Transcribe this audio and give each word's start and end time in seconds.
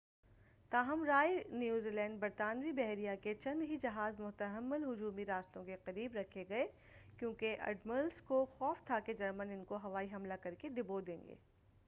تاہم 0.71 1.03
Royal 1.03 1.37
Navy 1.49 2.07
برطانوی 2.19 2.71
بحریہ 2.71 3.09
کے 3.21 3.33
چند 3.43 3.61
ہی 3.61 3.77
جہاز 3.81 4.19
محتمل 4.19 4.83
ہجومی 4.83 5.25
راستوں 5.25 5.63
کے 5.63 5.75
قریب 5.83 6.15
رکھے 6.15 6.43
گئے 6.49 6.65
کیوں 7.19 7.33
کہ 7.33 7.55
اڈمرلس 7.59 8.21
کو 8.21 8.45
خوف 8.57 8.85
تھا 8.85 8.99
کہ 8.99 9.13
جرمن 9.13 9.51
ان 9.51 9.63
کو 9.63 9.77
ہوائی 9.83 10.07
حملہ 10.13 10.33
کرکے 10.41 10.69
ڈبو 10.69 11.01
دیں 11.01 11.21
گے۔ 11.27 11.35